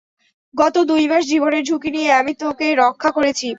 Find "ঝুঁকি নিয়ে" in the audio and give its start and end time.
1.63-2.09